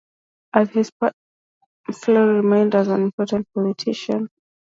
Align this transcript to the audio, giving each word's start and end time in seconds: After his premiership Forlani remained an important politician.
After 0.55 0.79
his 0.79 0.89
premiership 0.89 1.15
Forlani 1.91 2.37
remained 2.41 2.73
an 2.73 2.89
important 3.03 3.45
politician. 3.53 4.29